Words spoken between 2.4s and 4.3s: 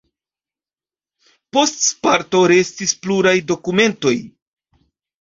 restis pluraj dokumentoj.